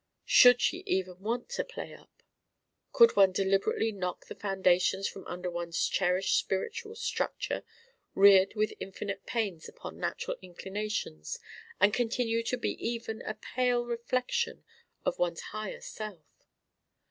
Should 0.25 0.61
she 0.61 0.79
even 0.87 1.19
want 1.19 1.47
to 1.49 1.63
play 1.63 1.93
up? 1.93 2.23
Could 2.91 3.15
one 3.15 3.31
deliberately 3.31 3.91
knock 3.91 4.25
the 4.25 4.33
foundations 4.33 5.07
from 5.07 5.27
under 5.27 5.51
one's 5.51 5.87
cherished 5.87 6.39
spiritual 6.39 6.95
structure, 6.95 7.63
reared 8.15 8.55
with 8.55 8.73
infinite 8.79 9.27
pains 9.27 9.69
upon 9.69 9.99
natural 9.99 10.37
inclinations, 10.41 11.37
and 11.79 11.93
continue 11.93 12.41
to 12.45 12.57
be 12.57 12.71
even 12.83 13.21
a 13.21 13.35
pale 13.35 13.85
reflection 13.85 14.65
of 15.05 15.19
one's 15.19 15.41
higher 15.53 15.81
self? 15.81 16.25